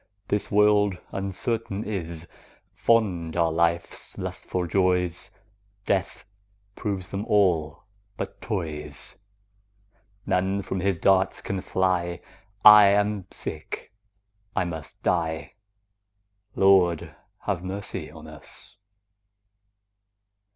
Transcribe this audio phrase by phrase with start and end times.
[0.29, 2.27] This world uncertain is:
[2.73, 5.29] Fond are life's lustful joys,
[5.85, 6.25] Death
[6.75, 7.83] proves them all
[8.17, 9.17] but toys.
[10.25, 12.19] None from his darts can fly;
[12.63, 13.93] 5 I am sick,
[14.55, 15.53] I must die—
[16.55, 18.77] Lord, have mercy on us!